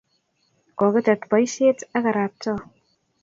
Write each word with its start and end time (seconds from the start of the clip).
Kokitet 0.79 1.21
poisyet 1.29 1.79
ak 1.97 2.03
arap 2.09 2.33
Too. 2.41 2.59